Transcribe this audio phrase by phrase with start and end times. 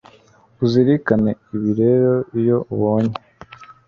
[0.63, 3.15] uzirikane ibi rero iyo ubonye